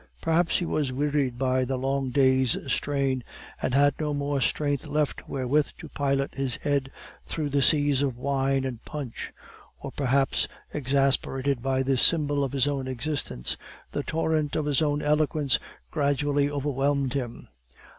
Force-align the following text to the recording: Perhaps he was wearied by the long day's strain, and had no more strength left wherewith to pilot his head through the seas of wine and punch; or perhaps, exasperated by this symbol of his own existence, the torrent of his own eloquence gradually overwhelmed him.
Perhaps 0.19 0.57
he 0.57 0.65
was 0.65 0.91
wearied 0.91 1.37
by 1.37 1.63
the 1.63 1.77
long 1.77 2.09
day's 2.09 2.57
strain, 2.65 3.23
and 3.61 3.75
had 3.75 3.93
no 3.99 4.15
more 4.15 4.41
strength 4.41 4.87
left 4.87 5.29
wherewith 5.29 5.69
to 5.77 5.89
pilot 5.89 6.33
his 6.33 6.55
head 6.55 6.91
through 7.23 7.49
the 7.49 7.61
seas 7.61 8.01
of 8.01 8.17
wine 8.17 8.65
and 8.65 8.83
punch; 8.83 9.31
or 9.79 9.91
perhaps, 9.91 10.47
exasperated 10.73 11.61
by 11.61 11.83
this 11.83 12.01
symbol 12.01 12.43
of 12.43 12.51
his 12.53 12.67
own 12.67 12.87
existence, 12.87 13.57
the 13.91 14.01
torrent 14.01 14.55
of 14.55 14.65
his 14.65 14.81
own 14.81 15.03
eloquence 15.03 15.59
gradually 15.91 16.49
overwhelmed 16.49 17.13
him. 17.13 17.47